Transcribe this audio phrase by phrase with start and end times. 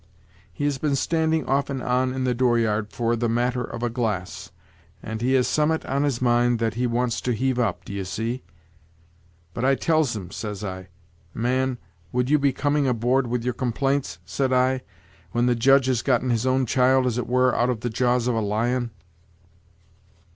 [0.51, 3.83] "He has been standing off and on in the door yard for the matter of
[3.83, 4.49] a glass;
[5.03, 8.41] and he has summat on his mind that he wants to heave up, d'ye see;
[9.53, 10.87] but I tells him, says I,
[11.35, 11.77] man,
[12.11, 14.81] would you be coming aboard with your complaints, said I,
[15.33, 18.27] when the judge has gotten his own child, as it were, out of the jaws
[18.27, 18.89] of a lion?